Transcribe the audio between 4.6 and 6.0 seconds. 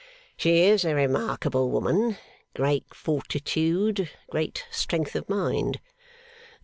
strength of mind.